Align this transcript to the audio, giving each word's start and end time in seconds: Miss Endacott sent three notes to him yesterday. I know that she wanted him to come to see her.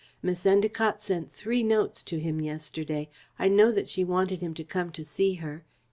Miss 0.23 0.45
Endacott 0.47 0.99
sent 0.99 1.31
three 1.31 1.61
notes 1.61 2.01
to 2.01 2.17
him 2.19 2.41
yesterday. 2.41 3.07
I 3.37 3.47
know 3.49 3.71
that 3.71 3.87
she 3.87 4.03
wanted 4.03 4.41
him 4.41 4.55
to 4.55 4.63
come 4.63 4.91
to 4.93 5.05
see 5.05 5.35
her. 5.35 5.63